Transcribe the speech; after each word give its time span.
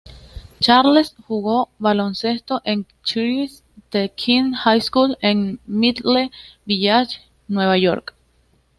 Charles 0.59 1.13
jugó 1.27 1.69
baloncesto 1.77 2.59
en 2.65 2.87
Christ 3.03 3.63
the 3.91 4.09
King 4.09 4.53
High 4.53 4.81
School 4.81 5.15
en 5.21 5.59
Middle 5.67 6.31
Village, 6.65 7.17
Nueva 7.47 7.77
York. 7.77 8.15